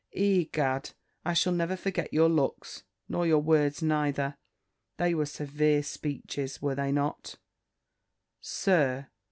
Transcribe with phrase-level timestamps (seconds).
[0.19, 0.93] _Egad!
[1.23, 4.35] I shall never forget your looks, nor your words neither!
[4.97, 7.35] they were severe speeches, were they not,
[8.39, 9.11] Sir?"